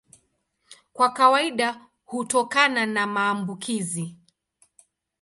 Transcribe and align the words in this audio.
Kwa 0.93 1.09
kawaida 1.13 1.87
hutokana 2.05 2.85
na 2.85 3.07
maambukizi. 3.07 4.17